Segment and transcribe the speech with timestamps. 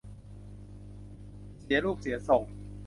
[1.59, 2.43] เสียรูปเสียทรง